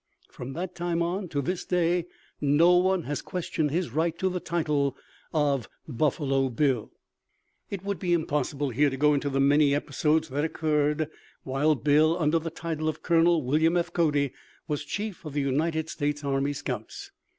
[0.31, 2.07] From that time on to this day
[2.41, 4.97] no one has questioned his right to the title
[5.31, 6.89] of "Buffalo Bill."
[7.69, 11.07] It would be impossible here to go into the many episodes that occurred
[11.43, 13.93] while Bill, under the title of Colonel William F.
[13.93, 14.33] Cody,
[14.67, 17.11] was chief of the United States Army Scouts.